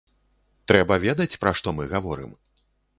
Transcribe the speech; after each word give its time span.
Трэба 0.71 0.97
ведаць, 1.05 1.29
пра 1.45 1.55
што 1.63 1.77
мы 1.81 1.89
гаворым. 1.95 2.37